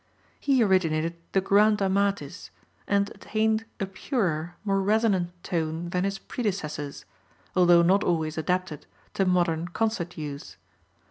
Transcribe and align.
He 0.39 0.63
originated 0.63 1.17
the 1.31 1.41
"Grand 1.41 1.77
Amatis," 1.79 2.49
and 2.87 3.11
attained 3.11 3.65
a 3.79 3.85
purer, 3.85 4.55
more 4.63 4.81
resonant 4.81 5.29
tone 5.43 5.91
than 5.91 6.05
his 6.05 6.17
predecessors, 6.17 7.05
although 7.55 7.83
not 7.83 8.03
always 8.03 8.35
adapted 8.35 8.87
to 9.13 9.25
modern 9.25 9.67
concert 9.67 10.17
use. 10.17 10.57